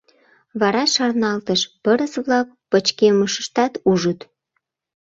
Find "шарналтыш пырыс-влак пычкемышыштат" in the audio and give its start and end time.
0.93-3.73